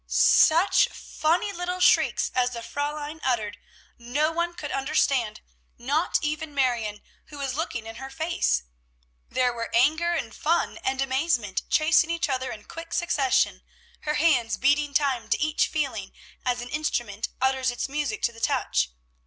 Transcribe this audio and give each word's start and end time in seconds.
Such 0.07 0.87
funny 0.89 1.51
little 1.51 1.79
shrieks 1.79 2.31
as 2.33 2.49
the 2.53 2.61
Fräulein 2.61 3.19
uttered, 3.21 3.59
no 3.99 4.31
one 4.31 4.55
could 4.55 4.71
understand, 4.71 5.41
not 5.77 6.17
even 6.23 6.55
Marion, 6.55 7.03
who 7.25 7.37
was 7.37 7.53
looking 7.53 7.85
in 7.85 7.97
her 7.97 8.09
face. 8.09 8.63
There 9.29 9.53
were 9.53 9.69
anger 9.75 10.13
and 10.13 10.33
fun 10.35 10.79
and 10.79 11.03
amazement, 11.03 11.61
chasing 11.69 12.09
each 12.09 12.29
other 12.29 12.49
in 12.51 12.63
quick 12.63 12.93
succession, 12.93 13.61
her 13.99 14.15
hands 14.15 14.57
beating 14.57 14.95
time 14.95 15.29
to 15.29 15.39
each 15.39 15.67
feeling, 15.67 16.13
as 16.47 16.61
an 16.61 16.69
instrument 16.69 17.27
utters 17.39 17.69
its 17.69 17.87
music 17.87 18.23
to 18.23 18.31
the 18.31 18.39
touch. 18.41 18.89